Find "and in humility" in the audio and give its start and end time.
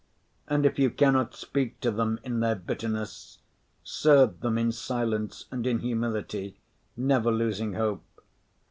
5.51-6.57